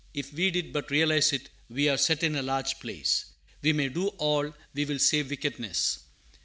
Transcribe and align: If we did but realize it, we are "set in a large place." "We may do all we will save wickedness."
If 0.15 0.33
we 0.33 0.49
did 0.49 0.73
but 0.73 0.89
realize 0.89 1.31
it, 1.31 1.49
we 1.69 1.87
are 1.87 1.95
"set 1.95 2.23
in 2.23 2.35
a 2.35 2.41
large 2.41 2.79
place." 2.79 3.25
"We 3.61 3.71
may 3.71 3.87
do 3.89 4.07
all 4.17 4.51
we 4.73 4.83
will 4.85 4.97
save 4.97 5.29
wickedness." 5.29 5.99